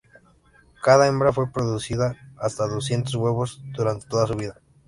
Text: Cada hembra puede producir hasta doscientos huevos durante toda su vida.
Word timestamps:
Cada 0.83 1.05
hembra 1.07 1.31
puede 1.31 1.51
producir 1.51 1.99
hasta 2.39 2.65
doscientos 2.67 3.13
huevos 3.13 3.61
durante 3.71 4.07
toda 4.07 4.25
su 4.25 4.33
vida. 4.33 4.59